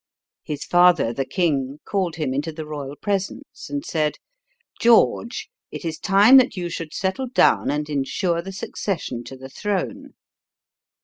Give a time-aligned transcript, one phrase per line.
[0.43, 4.15] His father, the king, called him into the royal presence and said:
[4.81, 9.47] "George, it is time that you should settle down and insure the succession to the
[9.49, 10.15] throne."